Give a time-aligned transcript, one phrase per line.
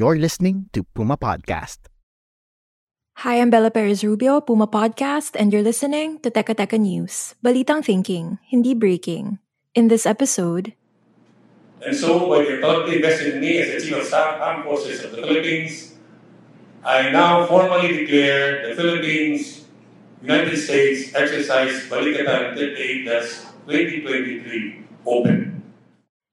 [0.00, 1.92] You're listening to Puma Podcast.
[3.20, 7.84] Hi, I'm Bella Perez Rubio, Puma Podcast, and you're listening to Teka Teka News, Balitang
[7.84, 9.44] Thinking, Hindi Breaking.
[9.76, 10.72] In this episode,
[11.84, 15.04] And so, by the authority invested in me as the Chief of Staff Armed Forces
[15.04, 15.92] of the Philippines,
[16.80, 19.68] I now formally declare the Philippines,
[20.24, 22.56] United States exercise Balikatan
[23.68, 25.60] 38-2023 open.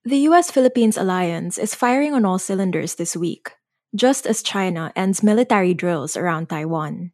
[0.07, 3.56] the US Philippines alliance is firing on all cylinders this week,
[3.95, 7.11] just as China ends military drills around Taiwan.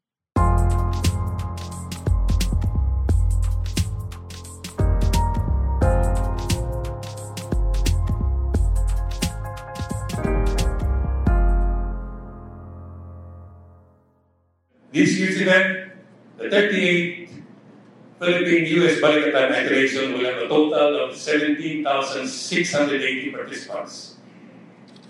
[14.93, 15.91] This year's event,
[16.37, 17.29] the 38th
[18.19, 24.12] Philippine-US Balikatan Federation will have a total of 17,680 participants,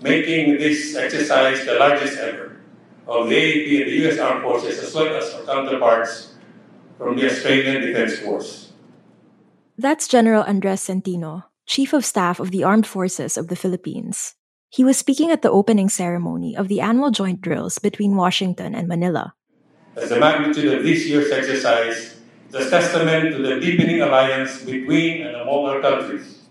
[0.04, 2.60] making this exercise the largest ever
[3.08, 4.18] of the AFP and the U.S.
[4.20, 6.34] Armed Forces as well as our counterparts
[6.98, 8.72] from the Australian Defense Force.
[9.78, 14.36] That's General Andres Centino, Chief of Staff of the Armed Forces of the Philippines.
[14.68, 18.86] He was speaking at the opening ceremony of the annual joint drills between Washington and
[18.86, 19.32] Manila.
[19.96, 22.20] As the magnitude of this year's exercise
[22.52, 26.43] is a testament to the deepening alliance between and among our countries.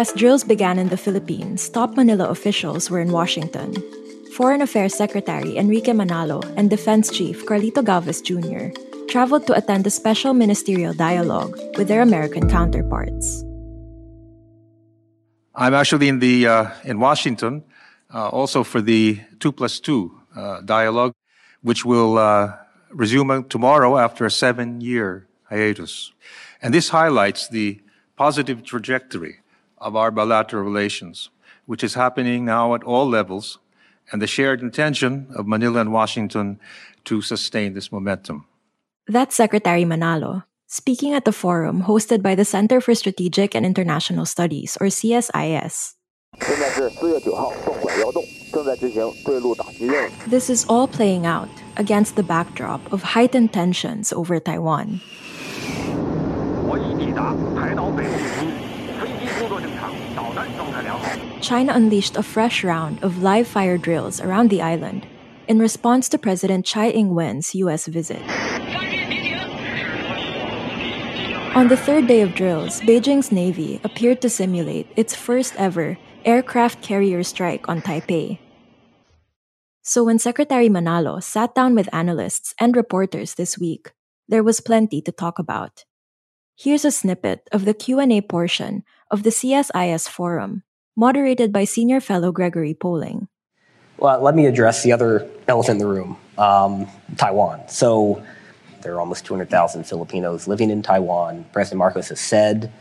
[0.00, 3.76] As drills began in the Philippines, top Manila officials were in Washington.
[4.32, 8.72] Foreign Affairs Secretary Enrique Manalo and Defense Chief Carlito Galvez Jr.
[9.12, 13.44] traveled to attend a special ministerial dialogue with their American counterparts.
[15.54, 17.62] I'm actually in the uh, in Washington,
[18.08, 21.12] uh, also for the two plus two uh, dialogue,
[21.60, 22.56] which will uh,
[22.88, 26.10] resume tomorrow after a seven-year hiatus,
[26.62, 27.82] and this highlights the
[28.16, 29.40] positive trajectory
[29.80, 31.30] of our bilateral relations,
[31.66, 33.58] which is happening now at all levels,
[34.12, 36.60] and the shared intention of Manila and Washington
[37.04, 38.46] to sustain this momentum.
[39.06, 44.24] That's Secretary Manalo speaking at the forum hosted by the Center for Strategic and International
[44.24, 45.94] Studies, or CSIS.
[50.28, 55.00] This is all playing out against the backdrop of heightened tensions over Taiwan.
[61.40, 65.06] China unleashed a fresh round of live fire drills around the island
[65.48, 67.86] in response to President Tsai Ing wen's U.S.
[67.86, 68.22] visit.
[71.56, 76.82] On the third day of drills, Beijing's Navy appeared to simulate its first ever aircraft
[76.82, 78.38] carrier strike on Taipei.
[79.82, 83.92] So when Secretary Manalo sat down with analysts and reporters this week,
[84.28, 85.84] there was plenty to talk about.
[86.54, 90.62] Here's a snippet of the Q&A portion of the CSIS forum,
[90.96, 93.28] moderated by senior fellow Gregory Poling.
[93.98, 96.86] Well, let me address the other elephant in the room um,
[97.16, 97.68] Taiwan.
[97.68, 98.24] So,
[98.82, 101.44] there are almost 200,000 Filipinos living in Taiwan.
[101.52, 102.72] President Marcos has said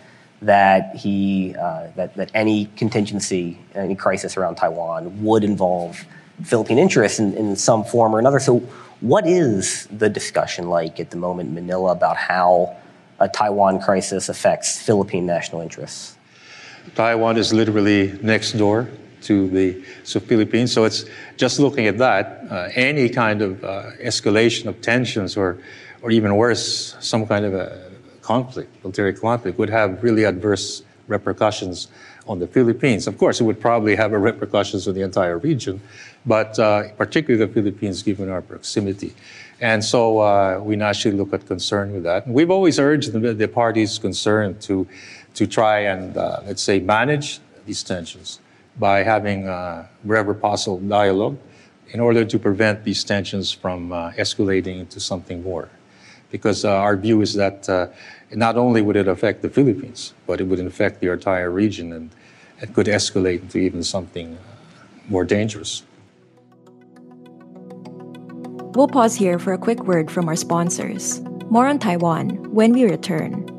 [0.42, 6.06] that, he, uh, that, that any contingency, any crisis around Taiwan would involve
[6.44, 8.40] Philippine interests in, in some form or another.
[8.40, 8.60] So,
[9.02, 12.76] what is the discussion like at the moment in Manila about how
[13.20, 16.18] a Taiwan crisis affects Philippine national interests?
[16.96, 18.88] Taiwan is literally next door
[19.22, 20.72] to the so Philippines.
[20.72, 21.06] So it's
[21.38, 25.58] just looking at that, uh, any kind of uh, escalation of tensions or,
[26.02, 27.92] or even worse, some kind of a
[28.22, 31.88] conflict, military conflict, would have really adverse repercussions
[32.28, 33.08] on the Philippines.
[33.08, 35.82] Of course, it would probably have repercussions on the entire region,
[36.26, 39.14] but uh, particularly the Philippines, given our proximity.
[39.62, 42.26] And so uh, we naturally look at concern with that.
[42.26, 44.88] And we've always urged the, the parties concerned to,
[45.40, 48.42] to try and, uh, let's say, manage these tensions
[48.78, 51.38] by having, uh, wherever possible, dialogue
[51.94, 55.70] in order to prevent these tensions from uh, escalating into something more.
[56.30, 57.88] Because uh, our view is that uh,
[58.34, 62.12] not only would it affect the Philippines, but it would affect the entire region and
[62.62, 64.40] it could escalate into even something uh,
[65.08, 65.84] more dangerous.
[68.76, 71.22] We'll pause here for a quick word from our sponsors.
[71.50, 73.59] More on Taiwan when we return.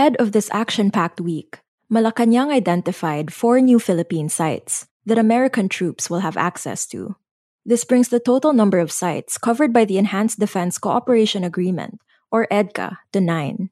[0.00, 1.60] Ahead of this action packed week,
[1.92, 7.20] Malacanang identified four new Philippine sites that American troops will have access to.
[7.68, 12.00] This brings the total number of sites covered by the Enhanced Defense Cooperation Agreement,
[12.32, 13.68] or EDCA, to nine.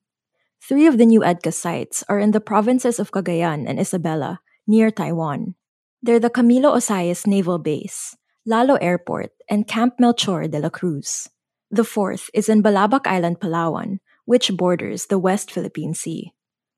[0.60, 4.90] Three of the new EDCA sites are in the provinces of Cagayan and Isabela, near
[4.90, 5.54] Taiwan.
[6.02, 11.30] They're the Camilo Osias Naval Base, Lal-lo Airport, and Camp Melchor de la Cruz.
[11.70, 16.34] The fourth is in Balabac Island, Palawan, which borders the West Philippine Sea.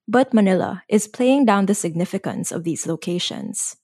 [0.06, 3.76] But Manila is playing down the significance of these locations.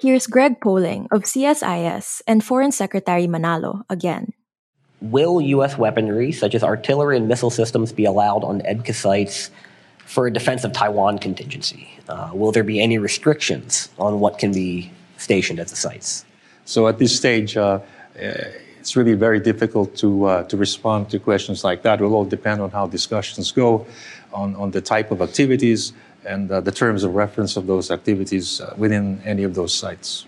[0.00, 4.32] Here's Greg Poling of CSIS and Foreign Secretary Manalo again.
[5.02, 5.76] Will U.S.
[5.76, 9.50] weaponry, such as artillery and missile systems, be allowed on EDCA sites
[10.06, 11.90] for a defense of Taiwan contingency?
[12.08, 16.24] Uh, will there be any restrictions on what can be stationed at the sites?
[16.64, 17.80] So at this stage, uh,
[18.82, 22.00] it's really very difficult to, uh, to respond to questions like that.
[22.00, 23.86] It will all depend on how discussions go,
[24.34, 25.92] on, on the type of activities,
[26.26, 30.26] and uh, the terms of reference of those activities uh, within any of those sites.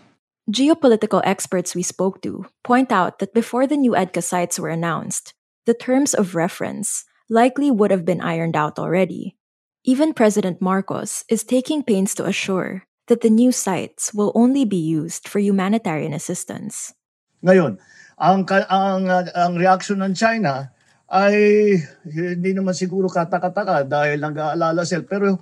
[0.48, 5.34] Geopolitical experts we spoke to point out that before the new EDCA sites were announced,
[5.66, 9.34] the terms of reference likely would have been ironed out already.
[9.82, 14.78] Even President Marcos is taking pains to assure that the new sites will only be
[14.78, 16.94] used for humanitarian assistance.
[17.42, 17.78] Ngayon,
[18.14, 20.70] ang ang ang reaction ng China
[21.10, 21.36] ay
[22.06, 25.38] hindi naman siguro katakataka dahil nag-aalala sila pero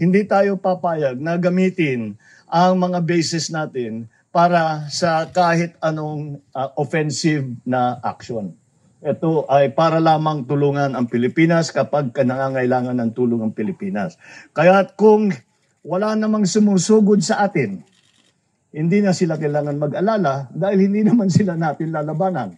[0.00, 2.16] hindi tayo papayag na gamitin
[2.48, 8.56] ang mga bases natin para sa kahit anong uh, offensive na action.
[9.02, 14.16] Ito ay para lamang tulungan ang Pilipinas kapag nangangailangan ng tulong ang Pilipinas.
[14.56, 15.34] Kaya kung
[15.82, 17.82] wala namang sumusugod sa atin,
[18.72, 22.56] hindi na sila kailangan mag-alala dahil hindi naman sila natin lalabanan.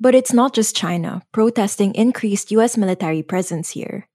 [0.00, 2.80] But it's not just China protesting increased U.S.
[2.80, 4.08] military presence here.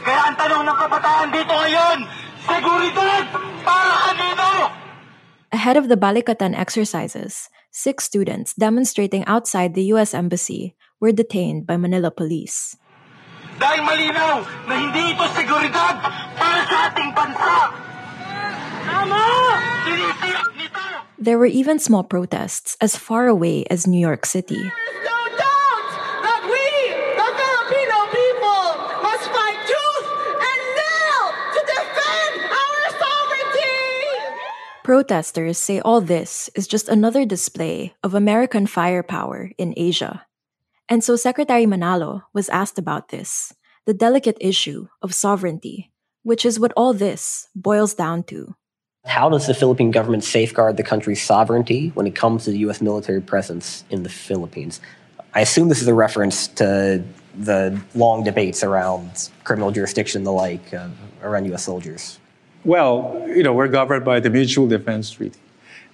[0.00, 1.98] Kaya ang tanong ng kabataan dito ngayon,
[2.48, 3.24] seguridad
[3.60, 4.48] para kanino?
[5.52, 10.16] Ahead of the Balikatan exercises, six students demonstrating outside the U.S.
[10.16, 10.72] Embassy
[11.04, 12.80] were detained by Manila police.
[13.60, 16.00] Dahil malinaw na hindi ito seguridad
[16.40, 17.56] para sa ating bansa.
[21.18, 24.62] There were even small protests as far away as New York City.
[24.62, 25.88] No doubt
[26.22, 26.66] that we,
[27.18, 28.62] the Filipino people,
[29.02, 30.06] must fight tooth
[30.38, 33.74] and nail to defend our sovereignty.
[34.84, 40.26] Protesters say all this is just another display of American firepower in Asia.
[40.88, 43.52] And so Secretary Manalo was asked about this,
[43.84, 45.90] the delicate issue of sovereignty,
[46.22, 48.54] which is what all this boils down to.
[49.06, 52.80] How does the Philippine government safeguard the country's sovereignty when it comes to the U.S.
[52.80, 54.80] military presence in the Philippines?
[55.34, 57.04] I assume this is a reference to
[57.38, 60.88] the long debates around criminal jurisdiction and the like uh,
[61.22, 61.64] around U.S.
[61.64, 62.18] soldiers.
[62.64, 65.38] Well, you know, we're governed by the Mutual Defense Treaty.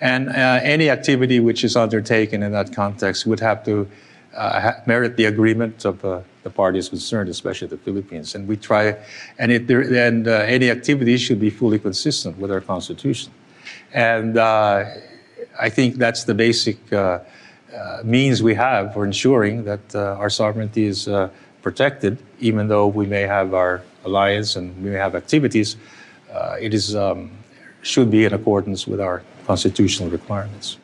[0.01, 3.89] And uh, any activity which is undertaken in that context would have to
[4.37, 8.35] uh, merit the agreement of uh, the parties concerned, especially the Philippines.
[8.35, 8.97] And we try,
[9.39, 13.33] and, it, there, and uh, any activity should be fully consistent with our Constitution.
[13.93, 14.85] And uh,
[15.61, 17.21] I think that's the basic uh,
[17.75, 21.09] uh, means we have for ensuring that our sovereignty is
[21.63, 25.77] protected, even though we may have our alliance and we may have activities.
[26.61, 27.31] it is, um,
[27.83, 30.79] should be in accordance with our constitutional requirements.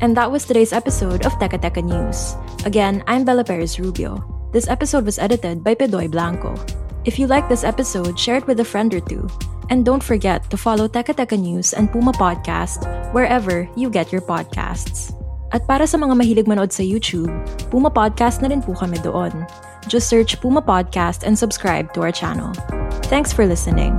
[0.00, 2.38] And that was today's episode of Teka Teka News.
[2.62, 4.22] Again, I'm Bella Perez Rubio.
[4.52, 6.54] This episode was edited by Pedoy Blanco.
[7.04, 9.26] If you like this episode, share it with a friend or two.
[9.70, 14.22] And don't forget to follow Teka Teka News and Puma Podcast wherever you get your
[14.22, 15.10] podcasts.
[15.50, 17.32] At para sa mga mahilig manood sa YouTube,
[17.66, 19.34] Puma Podcast na rin po kami doon.
[19.90, 22.54] Just search Puma Podcast and subscribe to our channel.
[23.10, 23.98] Thanks for listening.